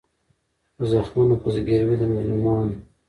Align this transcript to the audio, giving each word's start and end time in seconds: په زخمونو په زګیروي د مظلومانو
په 0.75 0.83
زخمونو 0.91 1.35
په 1.41 1.47
زګیروي 1.55 1.95
د 1.99 2.03
مظلومانو 2.13 2.75